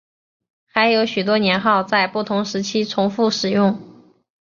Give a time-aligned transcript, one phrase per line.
[0.65, 3.79] 还有许多年号在不同时期重复使用。